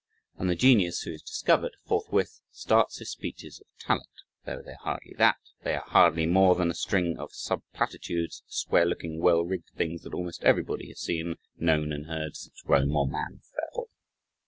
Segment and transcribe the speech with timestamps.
[0.39, 4.09] And the genius who is discovered, forthwith starts his speeches of "talent"
[4.47, 8.87] though they are hardly that they are hardly more than a string of subplatitudes, square
[8.87, 13.07] looking, well rigged things that almost everybody has seen, known, and heard since Rome or
[13.07, 13.89] man fell.